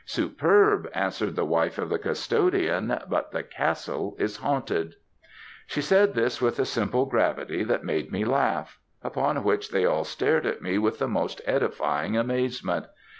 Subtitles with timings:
[0.03, 4.95] "'Superb,' answered the wife of the custodian; 'but the castle is haunted.'
[5.67, 10.03] "She said this with a simple gravity that made me laugh; upon which they all
[10.03, 12.87] stared at me with the most edifying amazement.